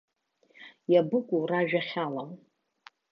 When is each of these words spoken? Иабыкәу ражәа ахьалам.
Иабыкәу 0.91 1.43
ражәа 1.49 1.81
ахьалам. 1.83 2.31